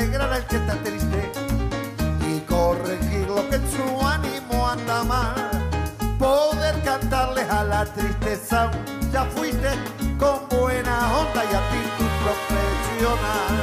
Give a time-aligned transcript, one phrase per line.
[0.00, 1.32] alegrar al que está triste
[2.26, 5.34] y corregir lo que en su ánimo anda mal.
[6.18, 8.70] Poder cantarles a la tristeza,
[9.12, 9.70] ya fuiste
[10.18, 13.54] con buena onda y actitud profesional.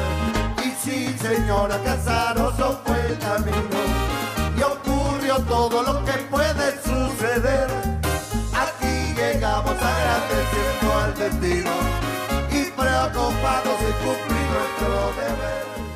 [0.64, 3.82] Y sí, señora Casaroso fue el camino
[4.58, 7.68] y ocurrió todo lo que puede suceder.
[8.54, 11.72] Aquí llegamos agradeciendo al destino
[12.52, 15.87] y preocupados de cumplir nuestro deber.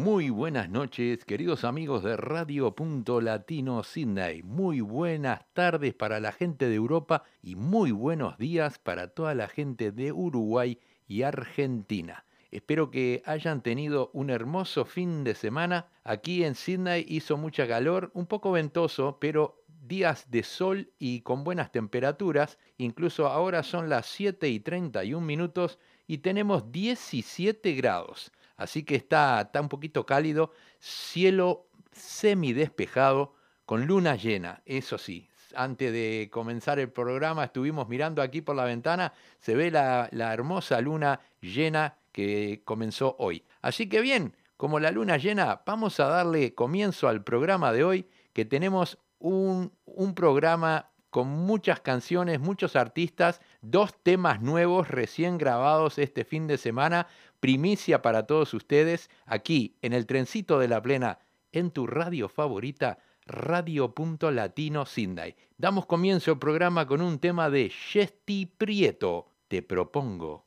[0.00, 4.42] Muy buenas noches, queridos amigos de Radio Punto Latino Sydney.
[4.42, 9.46] Muy buenas tardes para la gente de Europa y muy buenos días para toda la
[9.46, 12.24] gente de Uruguay y Argentina.
[12.50, 15.88] Espero que hayan tenido un hermoso fin de semana.
[16.02, 21.44] Aquí en Sydney hizo mucha calor, un poco ventoso, pero días de sol y con
[21.44, 22.56] buenas temperaturas.
[22.78, 28.32] Incluso ahora son las 7 y 31 minutos y tenemos 17 grados.
[28.60, 35.30] Así que está, está un poquito cálido, cielo semidespejado con luna llena, eso sí.
[35.54, 40.78] Antes de comenzar el programa estuvimos mirando aquí por la ventana, se ve la, hermosa
[40.82, 43.44] luna llena que comenzó hoy.
[43.62, 48.06] Así que bien, como la luna llena, vamos a darle comienzo al programa de hoy,
[48.34, 49.72] que tenemos un
[50.14, 57.08] programa con muchas canciones, muchos artistas, dos temas nuevos recién grabados este fin de semana,
[57.40, 61.18] primicia para todos ustedes, aquí en el trencito de la plena,
[61.52, 63.94] en tu radio favorita, Radio
[64.30, 65.34] Latino Sydney.
[65.56, 70.46] Damos comienzo al programa con un tema de Chesty Prieto, Te propongo.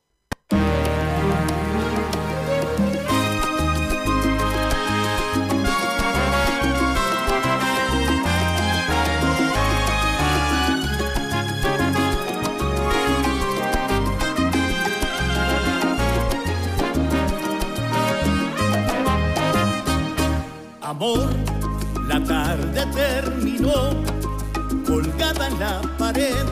[21.04, 21.28] Amor,
[22.08, 23.90] la tarde terminó,
[24.86, 26.46] colgada en la pared,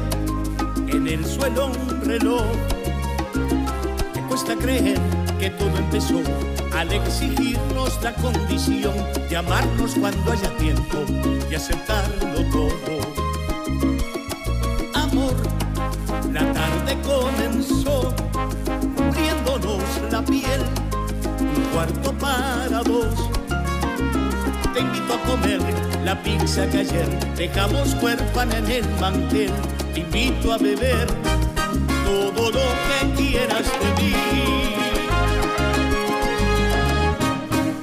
[0.88, 2.44] en el suelo un reloj.
[4.14, 5.00] Me cuesta creer
[5.38, 6.20] que todo empezó
[6.76, 8.92] al exigirnos la condición
[9.30, 10.98] de amarnos cuando haya tiempo
[11.50, 13.00] y aceptarlo todo.
[14.92, 15.34] Amor,
[16.30, 18.14] la tarde comenzó,
[18.96, 20.60] cubriéndonos la piel,
[21.40, 23.31] un cuarto para dos
[24.82, 25.60] te invito a comer
[26.04, 29.52] la pizza que ayer dejamos huérfana en el mantel.
[29.94, 31.06] Te invito a beber
[32.04, 34.14] todo lo que quieras de mí.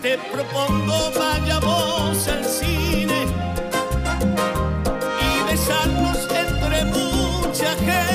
[0.02, 3.26] Te propongo vayamos al cine
[5.22, 8.09] y besarnos entre mucha gente.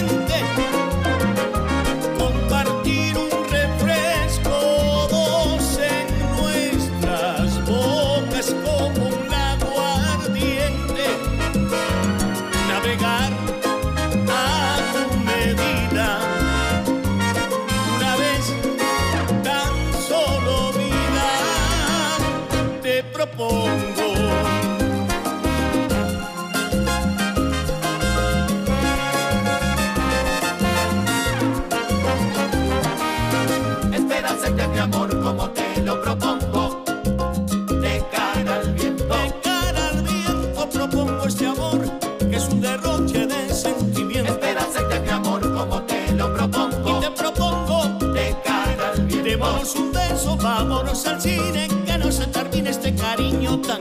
[23.27, 24.04] Propongo.
[53.63, 53.81] Tan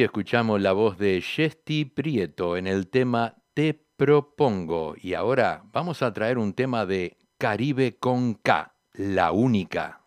[0.00, 4.94] Escuchamos la voz de Shesti Prieto en el tema Te propongo.
[4.98, 10.01] Y ahora vamos a traer un tema de Caribe con K, la única.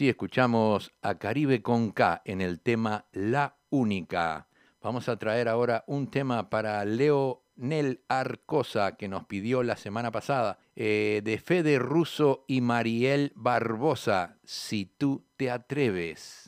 [0.00, 4.48] Así escuchamos a Caribe con K en el tema La Única.
[4.80, 10.10] Vamos a traer ahora un tema para Leo Nel Arcosa que nos pidió la semana
[10.10, 16.39] pasada, eh, de Fede Russo y Mariel Barbosa, Si tú te atreves.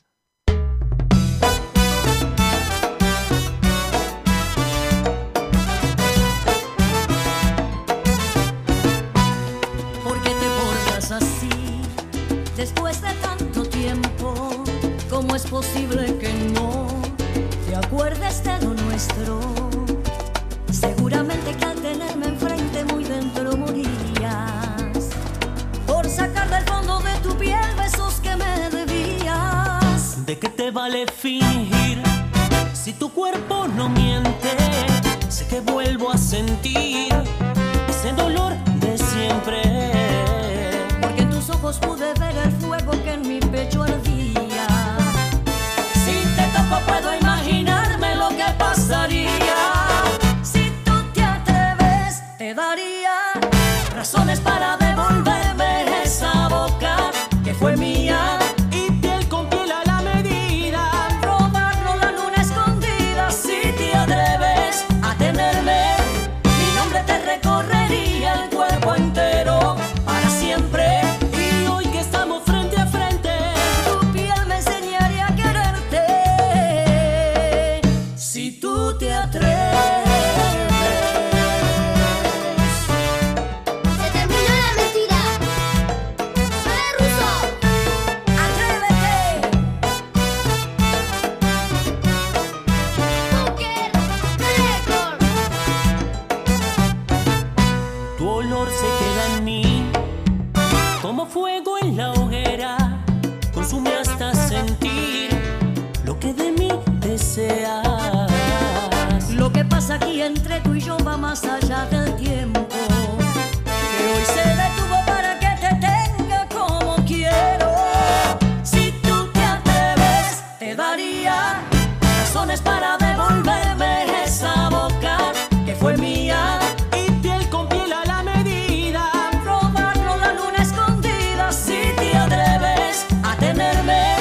[122.53, 125.33] Razones para devolverme esa boca
[125.65, 126.59] que fue mía
[126.97, 129.11] y piel con piel a la medida.
[129.45, 131.53] Robarlo la luna escondida.
[131.53, 134.17] Si te atreves a tenerme,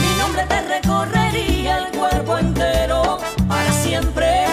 [0.00, 4.43] mi nombre te recorrería el cuerpo entero para siempre.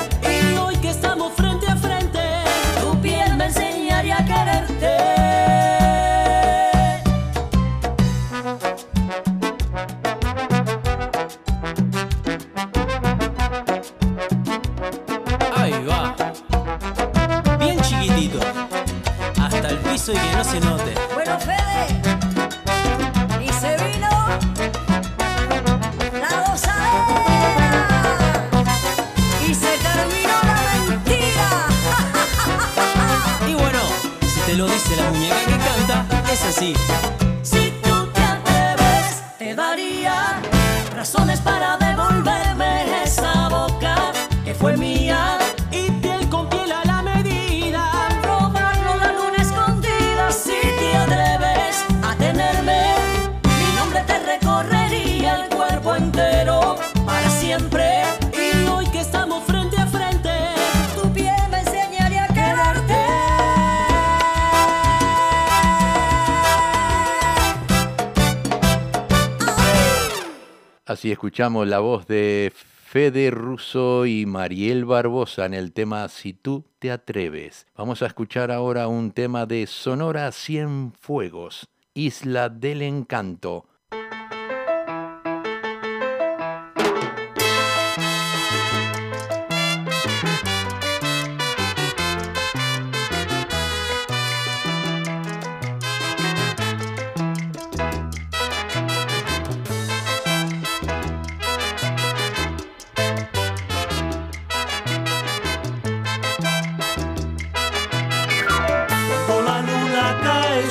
[71.32, 76.92] Escuchamos la voz de Fede Russo y Mariel Barbosa en el tema Si tú te
[76.92, 77.68] atreves.
[77.78, 83.66] Vamos a escuchar ahora un tema de Sonora Cienfuegos, Isla del Encanto.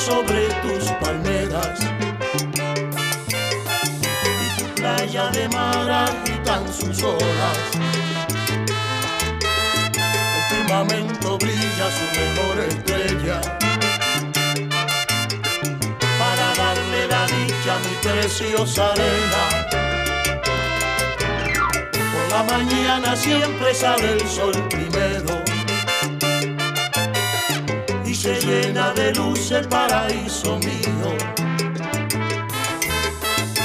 [0.00, 1.78] Sobre tus palmeras
[4.24, 7.58] y tu playa de mar agitan sus olas.
[10.36, 13.40] El firmamento brilla su mejor estrella
[16.18, 19.42] para darle la dicha a mi preciosa arena.
[21.92, 25.39] Por la mañana siempre sale el sol primero
[28.34, 31.08] se llena de luz el paraíso mío.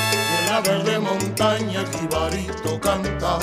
[0.03, 3.39] Y en la verde montaña el jibarito canta.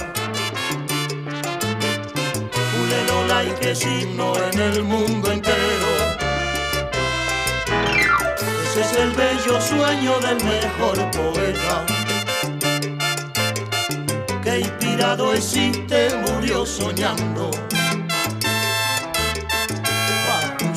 [2.81, 5.93] Ulelola y que signo en el mundo entero.
[8.65, 11.87] Ese es el bello sueño del mejor poeta.
[14.43, 17.62] Que inspirado existe, murió soñando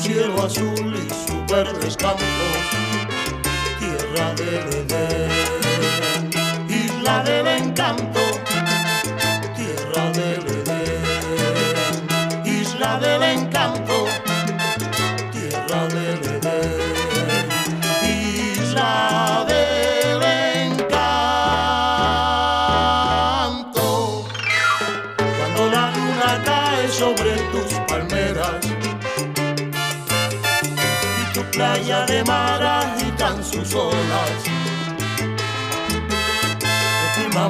[0.06, 2.22] cielo azul y sus verdes campos,
[3.80, 6.30] tierra del Edén,
[6.68, 8.25] isla del encanto,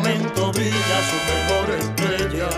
[0.06, 2.48] El firmamento brilla su mejor estrella.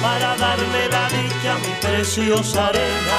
[0.00, 3.18] Para darle la dicha a mi preciosa arena.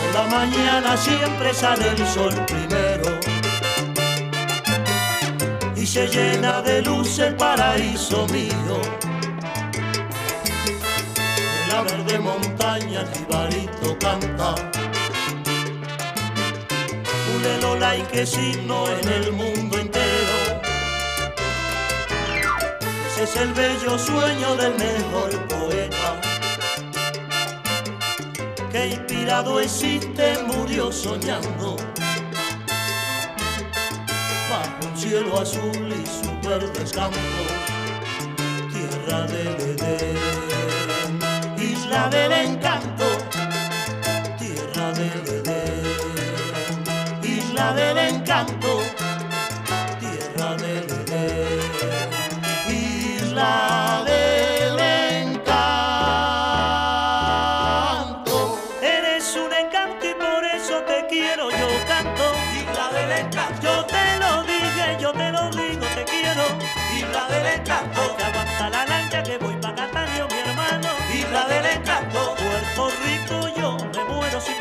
[0.00, 3.18] Por la mañana siempre sale el sol primero.
[5.76, 8.80] Y se llena de luz el paraíso mío
[11.70, 14.79] la verde montaña el jibarito canta.
[17.40, 20.60] Un elola y que signo en el mundo entero.
[23.08, 26.20] Ese es el bello sueño del mejor poeta.
[28.70, 31.76] Que inspirado existe, murió soñando.
[34.50, 37.20] Bajo un cielo azul y sus verdes campos,
[38.70, 40.50] tierra del Edén
[41.58, 42.69] isla del encanto,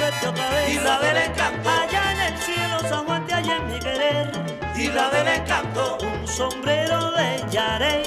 [0.10, 1.70] verte otra vez, isla del encanto.
[1.70, 4.32] Allá en el cielo, San Juan te halla en mi querer,
[4.76, 5.98] isla del encanto.
[6.02, 8.04] Un sombrero de yarey,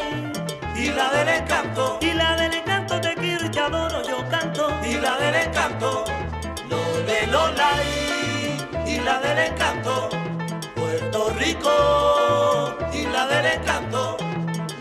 [0.76, 1.98] isla del encanto.
[2.00, 6.04] Isla del encanto, te quiero y te adoro, yo canto, isla del encanto.
[6.68, 7.70] Lole, lola,
[8.86, 10.08] isla del encanto.
[10.74, 14.16] Puerto Rico, isla del encanto.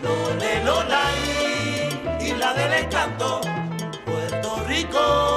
[0.02, 1.02] Lole, lola,
[2.20, 3.40] isla del encanto.
[4.04, 5.31] Puerto Rico,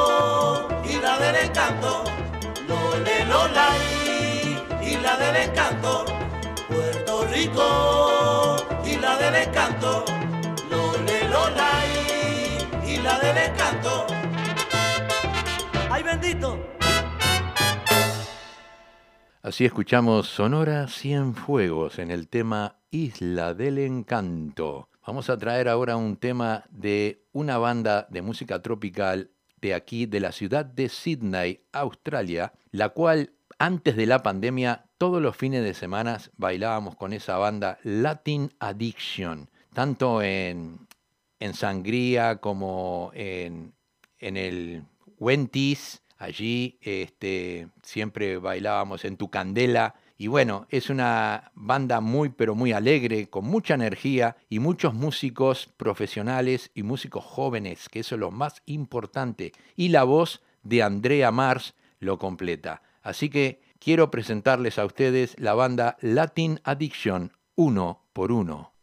[3.36, 6.06] Lole, lola, isla del encanto.
[6.70, 10.06] Puerto Rico, isla del encanto.
[10.72, 11.70] Lole, lola,
[12.88, 14.06] isla del encanto.
[15.92, 16.66] ¡Ay, bendito!
[19.42, 24.88] Así escuchamos Sonora Cienfuegos en el tema Isla del Encanto.
[25.06, 30.20] Vamos a traer ahora un tema de una banda de música tropical de aquí, de
[30.20, 35.74] la ciudad de Sydney, Australia, la cual antes de la pandemia, todos los fines de
[35.74, 40.88] semana bailábamos con esa banda Latin Addiction, tanto en,
[41.40, 43.74] en Sangría como en,
[44.20, 44.84] en el
[45.20, 49.96] Wentis, allí este, siempre bailábamos en Tu Candela.
[50.18, 55.70] Y bueno, es una banda muy pero muy alegre, con mucha energía y muchos músicos
[55.76, 59.52] profesionales y músicos jóvenes, que eso es lo más importante.
[59.76, 62.82] Y la voz de Andrea Mars lo completa.
[63.02, 68.75] Así que quiero presentarles a ustedes la banda Latin Addiction, uno por uno.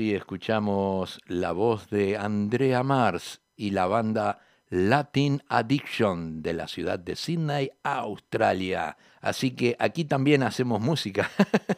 [0.00, 4.38] Escuchamos la voz de Andrea Mars y la banda
[4.70, 8.96] Latin Addiction de la ciudad de Sydney, Australia.
[9.20, 11.30] Así que aquí también hacemos música.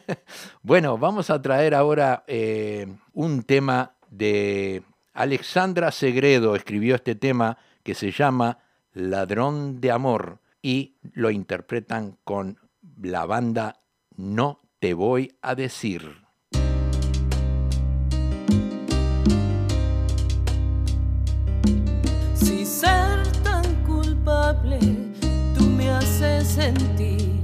[0.63, 7.93] bueno, vamos a traer ahora eh, un tema de Alexandra Segredo, escribió este tema que
[7.93, 8.59] se llama
[8.93, 12.57] Ladrón de Amor y lo interpretan con
[13.01, 13.81] la banda
[14.15, 16.22] No Te Voy a Decir.
[26.01, 27.41] Sentir,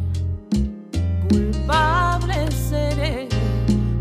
[1.30, 3.28] culpable seré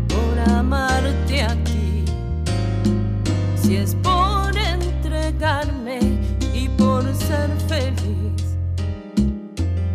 [0.07, 2.05] por amarte a ti.
[3.55, 5.99] Si es por entregarme
[6.53, 8.57] y por ser feliz,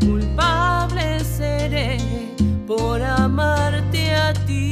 [0.00, 1.98] culpable seré
[2.66, 4.64] por amarte a ti.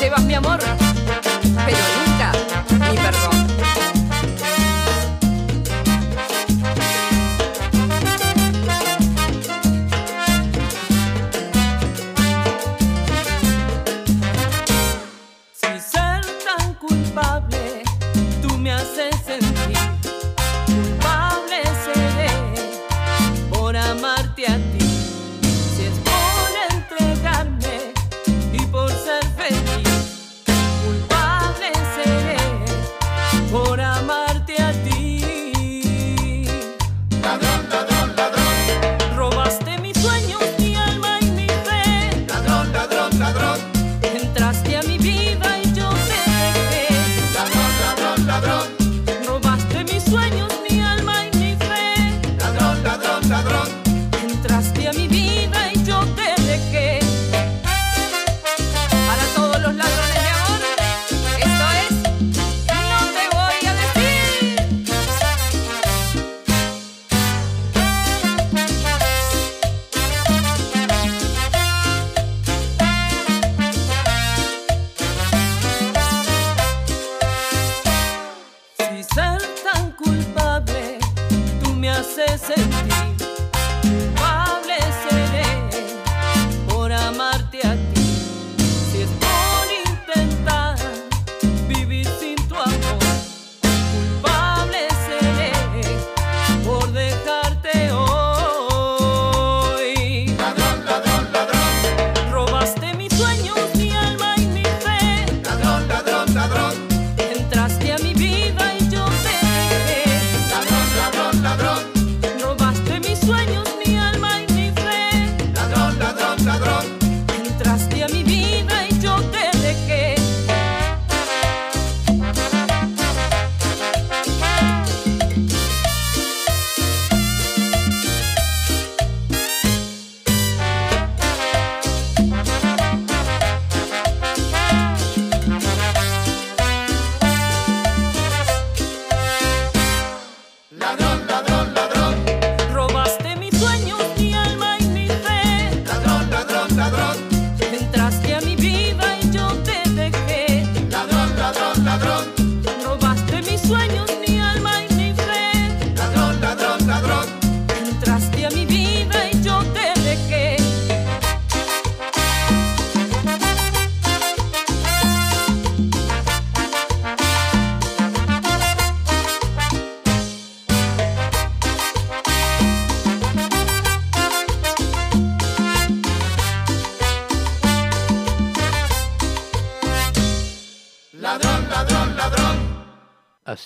[0.00, 0.58] Llevas mi amor,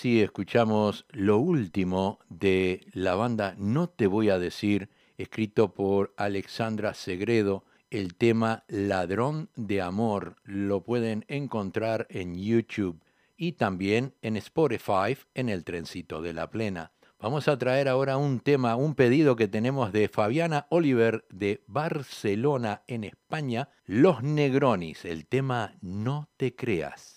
[0.05, 7.63] Escuchamos lo último de la banda No Te Voy a Decir, escrito por Alexandra Segredo.
[7.89, 13.01] El tema Ladrón de Amor lo pueden encontrar en YouTube
[13.35, 16.91] y también en Spotify en el trencito de la plena.
[17.19, 22.83] Vamos a traer ahora un tema, un pedido que tenemos de Fabiana Oliver de Barcelona,
[22.85, 27.14] en España, Los Negronis, el tema No te creas.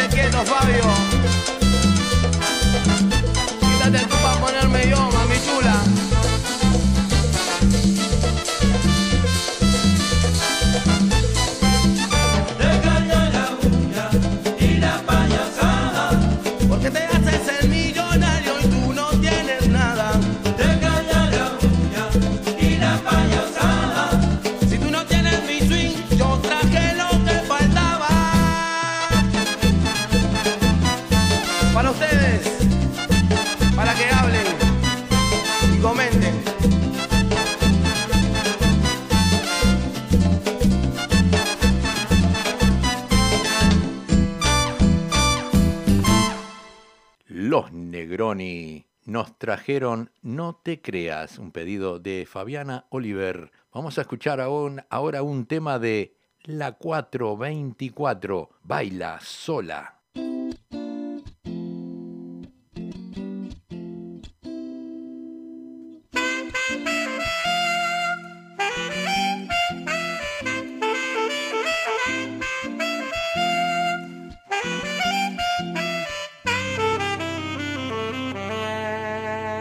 [0.00, 1.19] te quieto, Fabio.
[49.20, 53.52] nos trajeron No te creas, un pedido de Fabiana Oliver.
[53.70, 59.99] Vamos a escuchar aún, ahora un tema de La 424, Baila sola.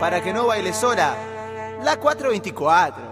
[0.09, 1.13] para que no baile sola,
[1.83, 3.03] la 424.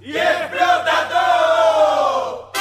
[0.00, 2.52] ¡Y explota todo!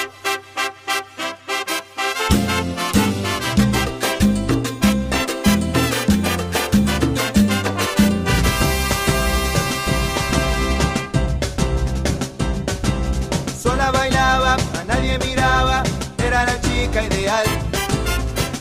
[13.59, 15.81] Sola bailaba, a nadie miraba,
[16.23, 17.45] era la chica ideal.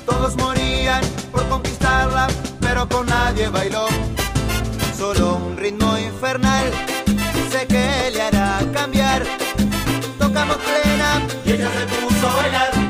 [0.06, 2.28] Todos morían por conquistarla,
[2.62, 3.87] pero con nadie bailó
[5.01, 6.71] solo un ritmo infernal.
[7.51, 9.23] Sé que le hará cambiar.
[10.19, 12.89] Tocamos plena y ella se puso a bailar.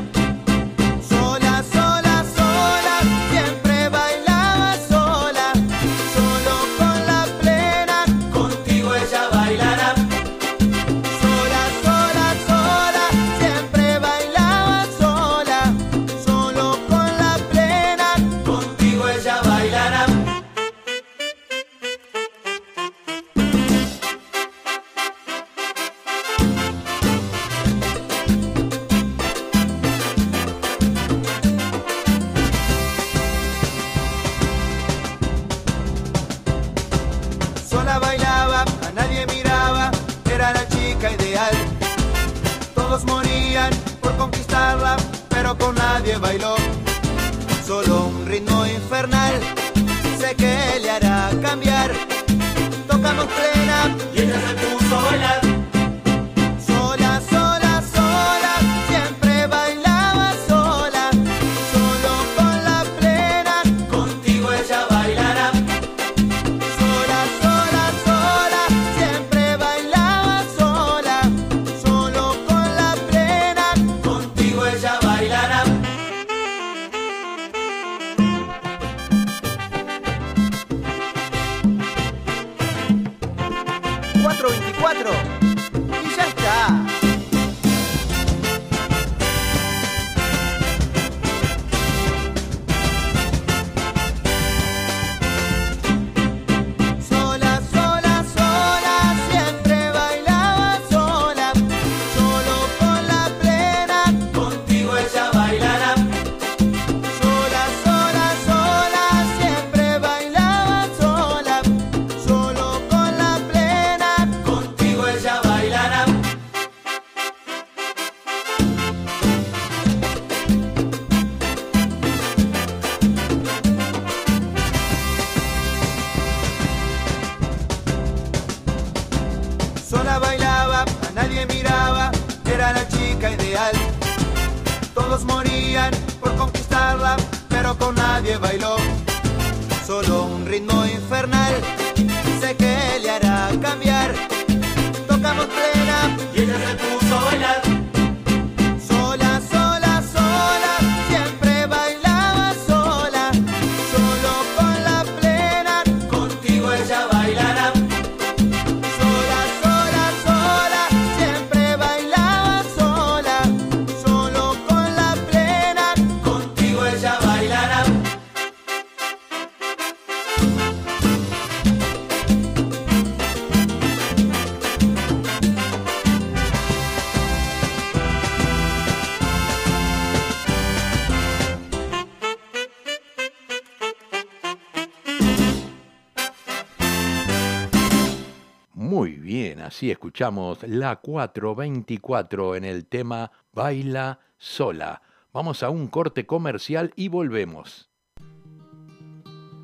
[190.11, 195.01] Escuchamos la 424 en el tema Baila sola.
[195.31, 197.89] Vamos a un corte comercial y volvemos.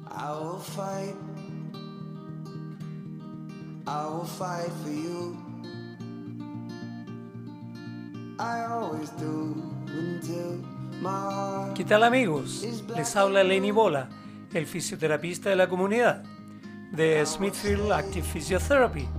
[0.09, 1.15] I will fight.
[3.85, 5.35] I will fight for you.
[8.39, 9.53] I always do
[9.89, 10.63] until
[11.01, 11.73] my.
[11.75, 12.65] ¿Qué tal amigos?
[12.95, 14.07] Les habla Lenny Bola,
[14.53, 16.23] el fisioterapista de la comunidad
[16.93, 19.09] de Smithfield Active Physiotherapy,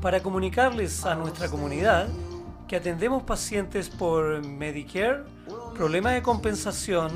[0.00, 2.08] para comunicarles a nuestra comunidad
[2.66, 5.24] que atendemos pacientes por Medicare,
[5.74, 7.10] problemas de compensación,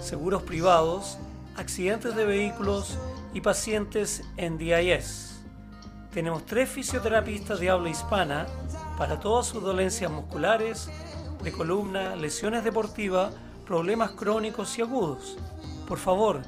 [0.00, 1.16] seguros privados,
[1.56, 2.98] accidentes de vehículos
[3.32, 5.40] y pacientes en DIS.
[6.12, 8.46] Tenemos tres fisioterapistas de habla hispana
[8.98, 10.90] para todas sus dolencias musculares,
[11.42, 13.32] de columna, lesiones deportivas,
[13.66, 15.38] problemas crónicos y agudos.
[15.86, 16.42] Por favor,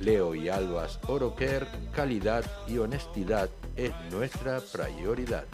[0.00, 5.44] Leo y Albas Oroker, calidad y honestidad es nuestra prioridad.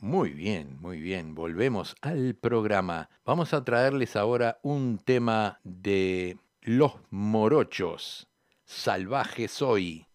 [0.00, 1.34] Muy bien, muy bien.
[1.34, 3.10] Volvemos al programa.
[3.24, 6.38] Vamos a traerles ahora un tema de
[6.72, 8.28] Los Morochos.
[8.64, 10.06] Salvaje soy.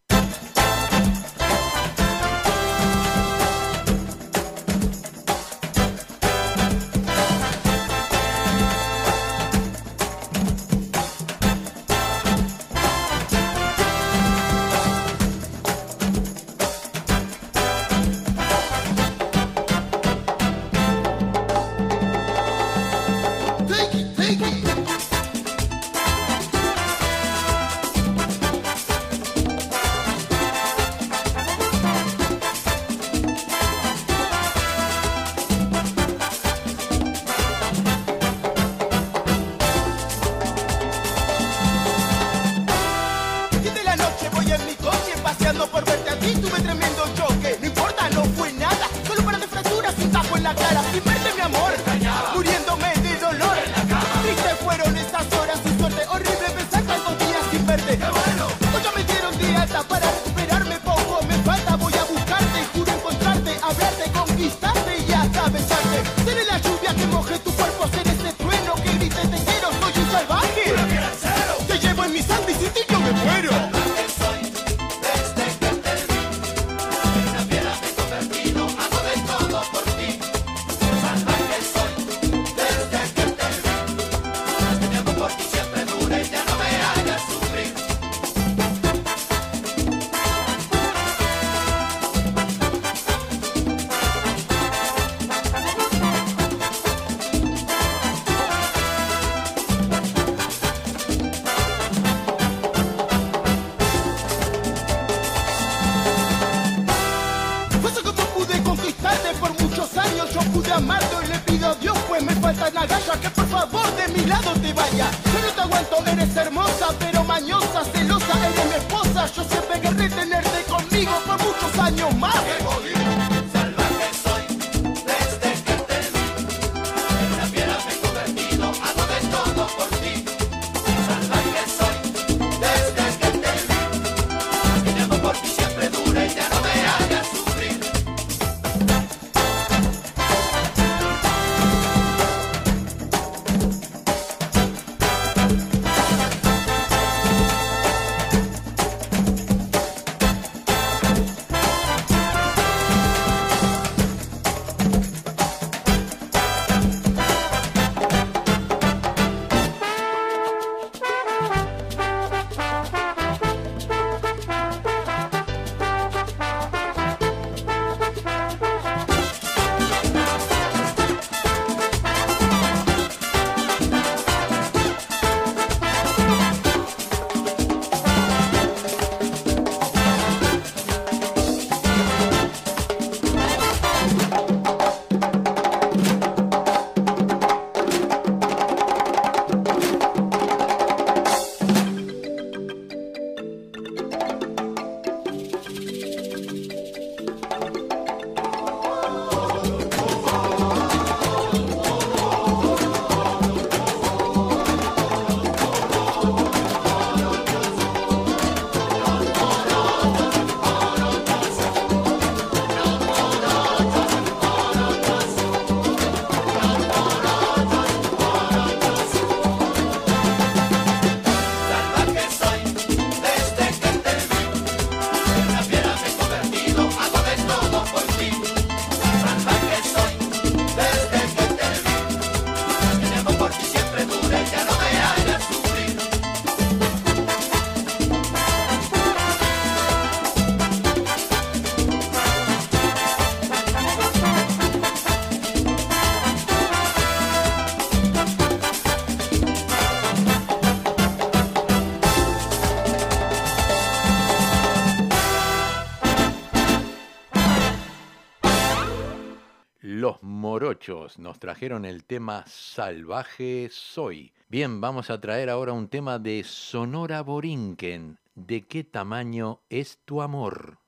[259.87, 264.33] Los Morochos nos trajeron el tema Salvaje Soy.
[264.49, 268.17] Bien, vamos a traer ahora un tema de Sonora Borinquen.
[268.33, 270.79] ¿De qué tamaño es tu amor?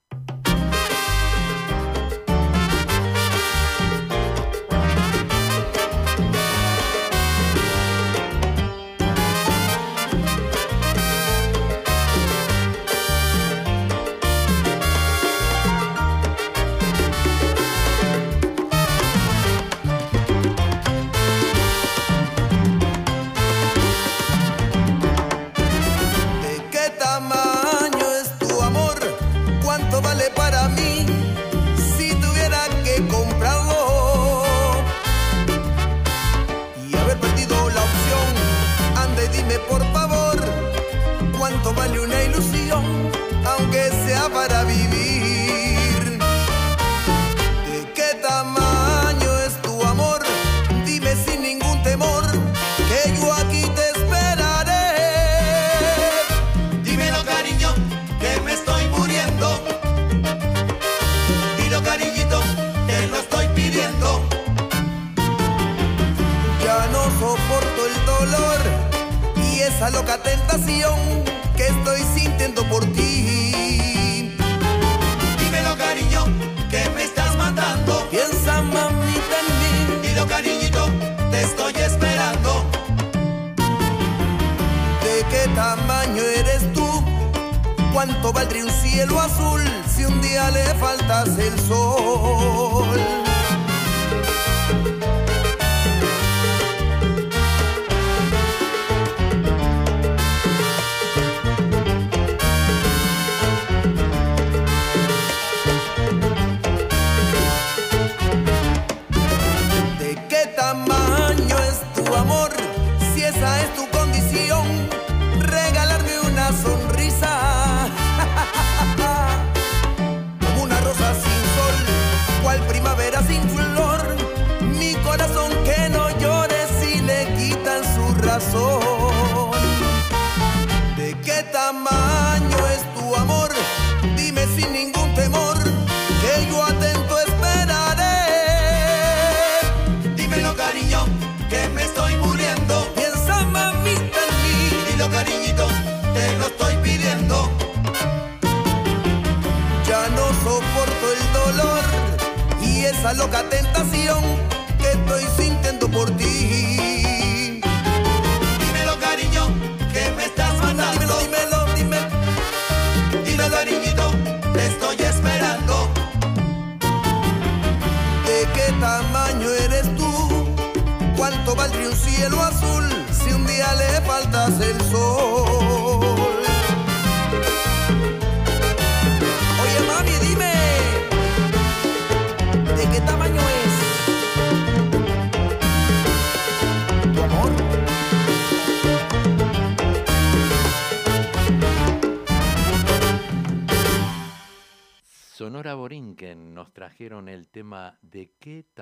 [88.08, 93.27] cuánto valdría un cielo azul si un día le faltase el sol.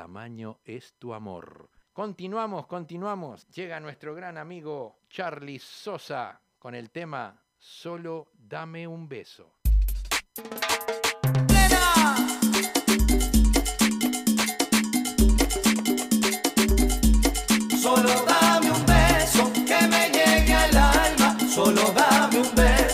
[0.06, 1.68] tamaño es tu amor.
[1.92, 3.48] Continuamos, continuamos.
[3.48, 9.56] Llega nuestro gran amigo Charlie Sosa con el tema Solo dame un beso.
[17.82, 21.40] Solo dame un beso que me llegue al alma.
[21.50, 22.85] Solo dame un beso.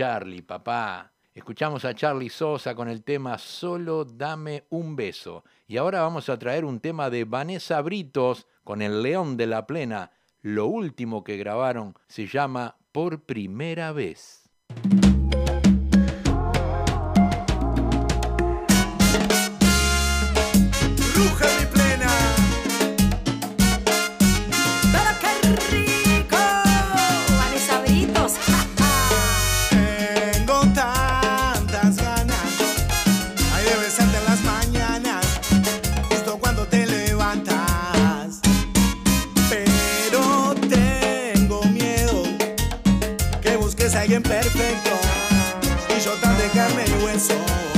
[0.00, 1.12] Charlie, papá.
[1.34, 5.44] Escuchamos a Charlie Sosa con el tema Solo dame un beso.
[5.68, 9.66] Y ahora vamos a traer un tema de Vanessa Britos con el León de la
[9.66, 10.10] Plena.
[10.40, 14.48] Lo último que grabaron se llama Por primera vez.
[43.90, 44.90] eres alguien perfecto
[45.96, 47.69] y yo tan de carne y hueso.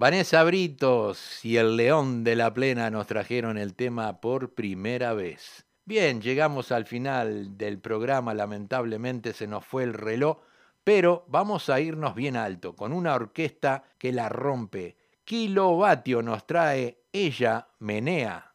[0.00, 5.66] Vanessa Britos y el León de la Plena nos trajeron el tema por primera vez.
[5.84, 10.38] Bien, llegamos al final del programa, lamentablemente se nos fue el reloj,
[10.84, 14.96] pero vamos a irnos bien alto con una orquesta que la rompe.
[15.24, 18.49] Kilovatio nos trae ella menea.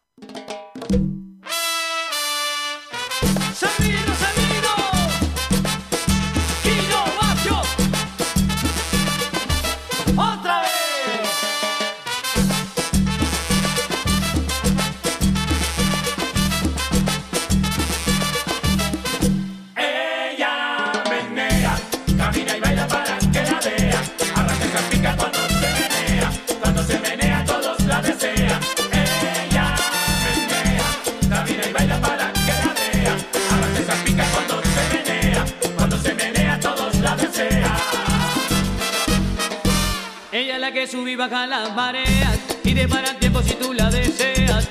[40.87, 44.69] Subí baja las mareas y te para el tiempo si tú la deseas.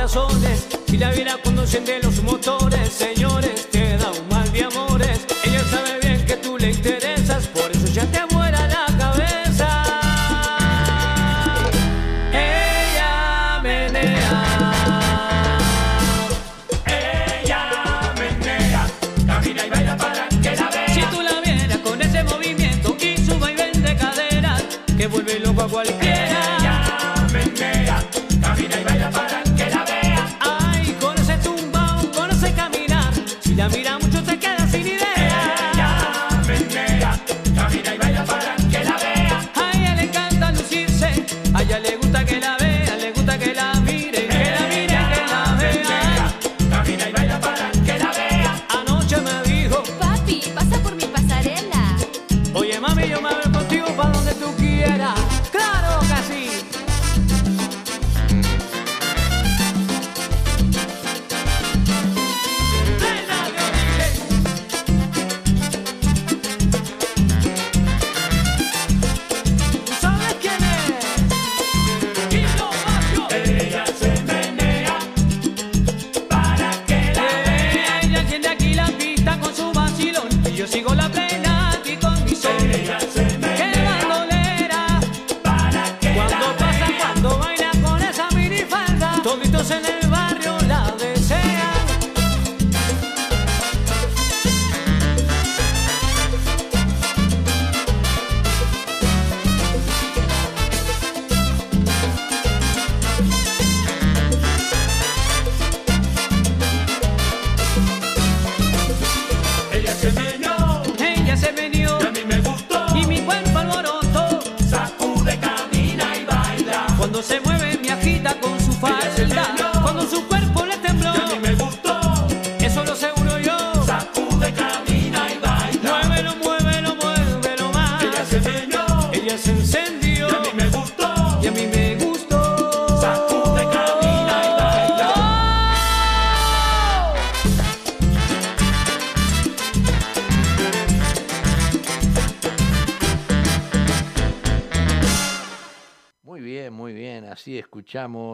[0.00, 3.59] corazones y la vida conducende los motores, señores.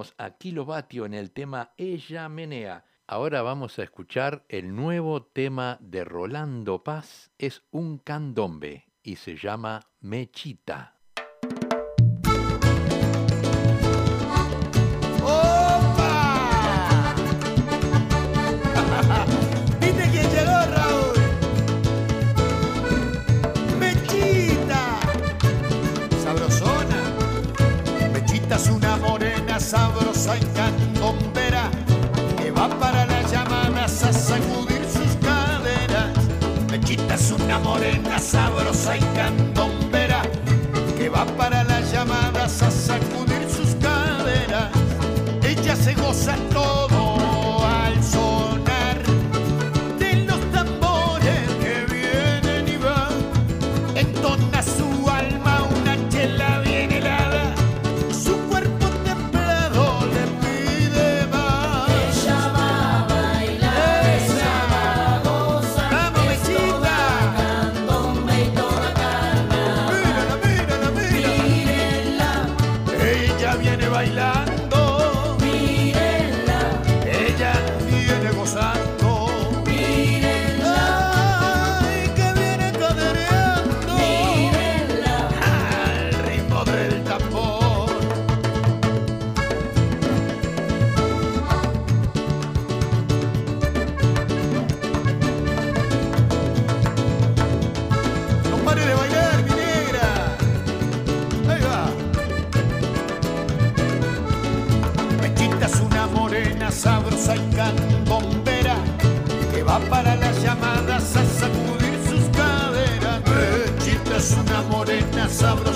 [0.07, 2.85] escuchamos a Kilovatio en el tema Ella Menea.
[3.07, 9.37] Ahora vamos a escuchar el nuevo tema de Rolando Paz, es un candombe y se
[9.37, 10.96] llama Mechita.
[29.67, 31.69] sabrosa y candombera
[32.37, 36.13] que va para las llamadas a sacudir sus caderas.
[36.71, 40.23] Me quitas una morena sabrosa y candombera
[40.97, 41.65] que va para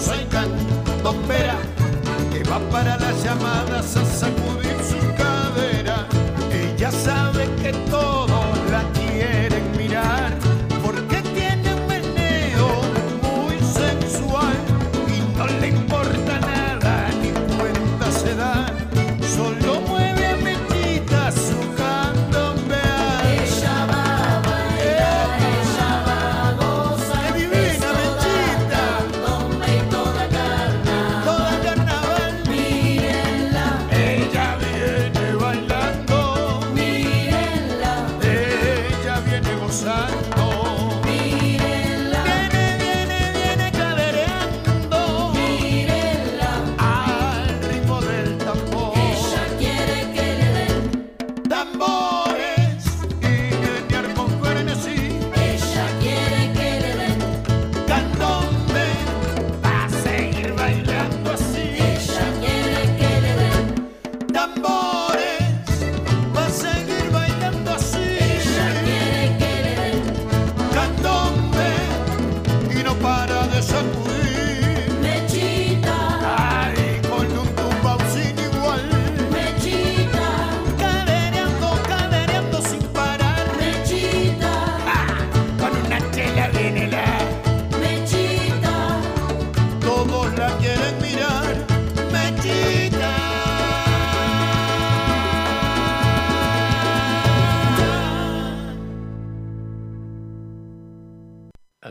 [0.01, 1.59] soy candombera
[2.33, 4.05] que va para las llamadas a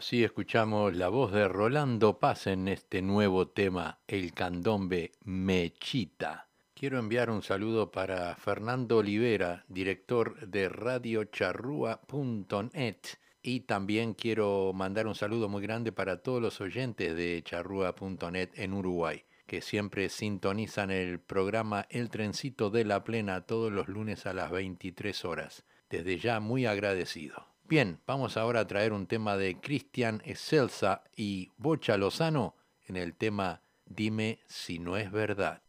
[0.10, 6.48] Así escuchamos la voz de Rolando Paz en este nuevo tema, el candombe Mechita.
[6.74, 12.98] Quiero enviar un saludo para Fernando Olivera, director de radiocharrúa.net.
[13.44, 18.74] Y también quiero mandar un saludo muy grande para todos los oyentes de charrúa.net en
[18.74, 24.34] Uruguay, que siempre sintonizan el programa El Trencito de la Plena todos los lunes a
[24.34, 25.66] las 23 horas.
[25.88, 27.49] Desde ya muy agradecido.
[27.70, 32.56] Bien, vamos ahora a traer un tema de Cristian Excelsa y Bocha Lozano
[32.88, 35.62] en el tema Dime si no es verdad.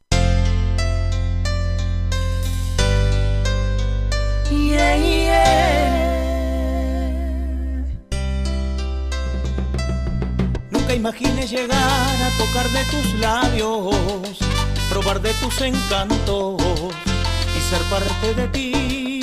[10.71, 14.39] Nunca imaginé llegar a tocar de tus labios,
[14.89, 16.63] probar de tus encantos
[17.55, 19.20] y ser parte de ti.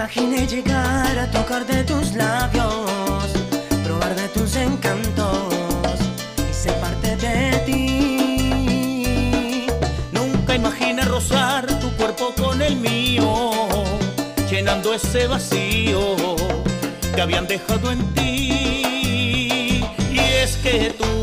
[0.00, 3.26] Imaginé llegar a tocar de tus labios,
[3.84, 5.52] probar de tus encantos
[6.50, 9.66] y ser parte de ti.
[10.10, 13.50] Nunca imaginé rozar tu cuerpo con el mío,
[14.50, 16.16] llenando ese vacío
[17.14, 19.84] que habían dejado en ti.
[20.10, 21.19] Y es que tú